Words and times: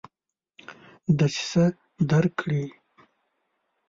دسیسه 1.17 1.65
درک 2.09 2.31
کړي. 2.39 2.63